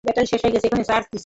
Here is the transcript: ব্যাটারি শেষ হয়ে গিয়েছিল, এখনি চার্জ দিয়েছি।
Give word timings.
ব্যাটারি 0.07 0.27
শেষ 0.31 0.41
হয়ে 0.43 0.51
গিয়েছিল, 0.53 0.69
এখনি 0.71 0.83
চার্জ 0.89 1.03
দিয়েছি। 1.09 1.19